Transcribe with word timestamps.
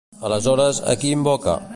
Aleshores, 0.29 0.79
a 0.93 0.95
qui 1.03 1.11
invoca? 1.19 1.59